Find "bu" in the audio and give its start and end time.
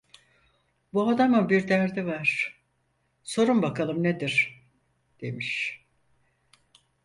0.93-1.09